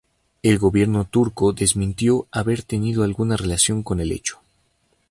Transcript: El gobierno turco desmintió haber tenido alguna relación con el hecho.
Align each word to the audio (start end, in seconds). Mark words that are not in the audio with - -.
El 0.41 0.57
gobierno 0.57 1.05
turco 1.05 1.53
desmintió 1.53 2.27
haber 2.31 2.63
tenido 2.63 3.03
alguna 3.03 3.37
relación 3.37 3.83
con 3.83 3.99
el 3.99 4.11
hecho. 4.11 4.41